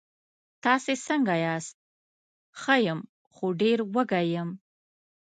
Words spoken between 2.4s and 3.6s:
ښه یم، خو